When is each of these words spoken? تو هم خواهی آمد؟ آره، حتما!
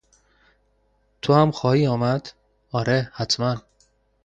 تو 1.21 1.33
هم 1.33 1.51
خواهی 1.51 1.87
آمد؟ 1.87 2.29
آره، 2.71 3.11
حتما! 3.13 3.61